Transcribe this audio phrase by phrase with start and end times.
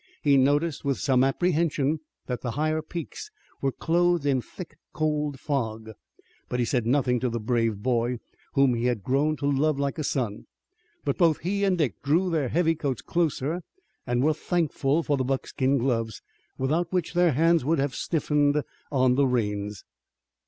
[0.23, 3.29] He noticed with some apprehension that the higher peaks
[3.61, 5.91] were clothed in thick, cold fog,
[6.49, 8.17] but he said nothing to the brave boy
[8.53, 10.47] whom he had grown to love like a son.
[11.05, 13.61] But both he and Dick drew their heavy coats closer
[14.07, 16.23] and were thankful for the buckskin gloves,
[16.57, 19.83] without which their hands would have stiffened on the reins.